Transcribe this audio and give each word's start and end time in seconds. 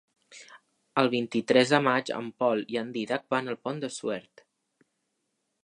El 1.01 1.09
vint-i-tres 1.15 1.73
de 1.73 1.79
maig 1.87 2.09
en 2.21 2.31
Pol 2.43 2.65
i 2.77 2.79
en 2.83 2.89
Dídac 2.97 3.29
van 3.35 3.53
al 3.53 3.59
Pont 3.67 3.85
de 3.85 3.91
Suert. 3.99 4.45